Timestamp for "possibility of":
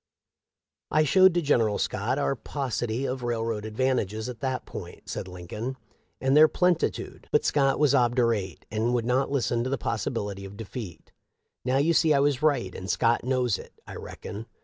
9.77-10.57